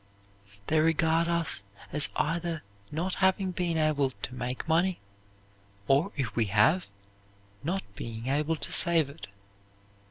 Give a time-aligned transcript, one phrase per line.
[0.65, 4.99] They regard us as either not having been able to make money,
[5.87, 6.87] or if we have,
[7.63, 9.27] not being able to save it.